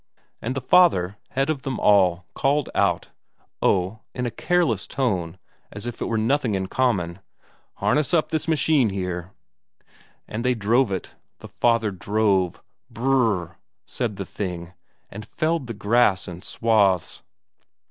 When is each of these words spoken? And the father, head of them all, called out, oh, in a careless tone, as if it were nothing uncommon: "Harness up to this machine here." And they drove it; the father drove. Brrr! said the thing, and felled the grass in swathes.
And 0.41 0.55
the 0.55 0.61
father, 0.61 1.17
head 1.29 1.51
of 1.51 1.61
them 1.61 1.79
all, 1.79 2.25
called 2.33 2.69
out, 2.73 3.09
oh, 3.61 3.99
in 4.15 4.25
a 4.25 4.31
careless 4.31 4.87
tone, 4.87 5.37
as 5.71 5.85
if 5.85 6.01
it 6.01 6.05
were 6.07 6.17
nothing 6.17 6.55
uncommon: 6.55 7.19
"Harness 7.75 8.11
up 8.11 8.29
to 8.29 8.35
this 8.35 8.47
machine 8.47 8.89
here." 8.89 9.29
And 10.27 10.43
they 10.43 10.55
drove 10.55 10.89
it; 10.91 11.13
the 11.37 11.49
father 11.49 11.91
drove. 11.91 12.63
Brrr! 12.91 13.55
said 13.85 14.15
the 14.15 14.25
thing, 14.25 14.73
and 15.11 15.23
felled 15.23 15.67
the 15.67 15.75
grass 15.75 16.27
in 16.27 16.41
swathes. 16.41 17.21